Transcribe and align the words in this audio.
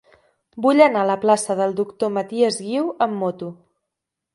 Vull 0.65 0.81
anar 0.85 1.03
a 1.05 1.09
la 1.11 1.19
plaça 1.27 1.57
del 1.61 1.77
Doctor 1.83 2.13
Matias 2.19 2.61
Guiu 2.67 2.93
amb 3.09 3.23
moto. 3.23 3.57